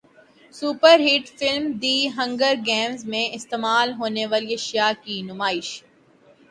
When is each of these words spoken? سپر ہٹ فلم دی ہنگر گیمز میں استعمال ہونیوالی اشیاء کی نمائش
سپر 0.53 0.97
ہٹ 1.05 1.25
فلم 1.39 1.63
دی 1.81 1.97
ہنگر 2.17 2.53
گیمز 2.67 3.01
میں 3.11 3.25
استعمال 3.37 3.87
ہونیوالی 3.99 4.53
اشیاء 4.53 4.91
کی 5.03 5.21
نمائش 5.29 5.69